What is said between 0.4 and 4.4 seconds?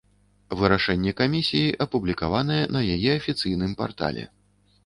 Вырашэнне камісіі апублікаванае на яе афіцыйным партале.